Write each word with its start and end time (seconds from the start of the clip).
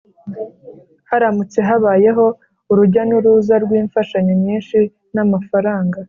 haramutse 1.09 1.59
habayeho 1.67 2.25
urujya 2.71 3.01
n'uruza 3.09 3.55
rw'imfashanyo 3.63 4.33
nyinshi 4.43 4.77
n'amafaranga 5.13 5.97